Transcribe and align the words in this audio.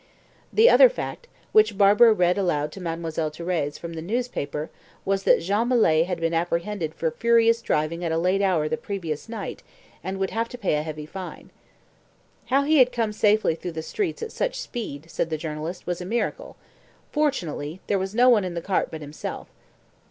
The 0.51 0.67
other 0.67 0.89
fact, 0.89 1.27
which 1.51 1.77
Barbara 1.77 2.11
read 2.11 2.35
aloud 2.35 2.71
to 2.71 2.81
Mademoiselle 2.81 3.29
Thérèse 3.29 3.77
from 3.77 3.93
the 3.93 4.01
newspaper, 4.01 4.71
was 5.05 5.21
that 5.25 5.41
Jean 5.41 5.67
Malet 5.67 6.07
had 6.07 6.19
been 6.19 6.33
apprehended 6.33 6.95
for 6.95 7.11
furious 7.11 7.61
driving 7.61 8.03
at 8.03 8.11
a 8.11 8.17
late 8.17 8.41
hour 8.41 8.67
the 8.67 8.77
previous 8.77 9.29
night, 9.29 9.61
and 10.03 10.17
would 10.17 10.31
have 10.31 10.49
to 10.49 10.57
pay 10.57 10.73
a 10.73 10.81
heavy 10.81 11.05
fine. 11.05 11.51
"How 12.47 12.63
he 12.63 12.79
had 12.79 12.91
come 12.91 13.13
safely 13.13 13.53
through 13.53 13.73
the 13.73 13.83
streets 13.83 14.23
at 14.23 14.31
such 14.31 14.59
speed," 14.59 15.05
said 15.07 15.29
the 15.29 15.37
journalist, 15.37 15.85
"was 15.85 16.01
a 16.01 16.05
miracle. 16.05 16.55
Fortunately, 17.11 17.79
there 17.85 17.99
was 17.99 18.15
no 18.15 18.27
one 18.27 18.43
in 18.43 18.55
the 18.55 18.59
cart 18.63 18.87
but 18.89 19.01
himself." 19.01 19.49